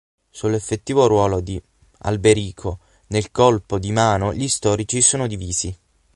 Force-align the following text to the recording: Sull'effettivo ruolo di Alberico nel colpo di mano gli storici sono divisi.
Sull'effettivo 0.31 1.05
ruolo 1.05 1.41
di 1.41 1.61
Alberico 2.05 2.79
nel 3.09 3.29
colpo 3.29 3.77
di 3.77 3.91
mano 3.91 4.33
gli 4.33 4.47
storici 4.47 4.99
sono 4.99 5.27
divisi. 5.27 5.77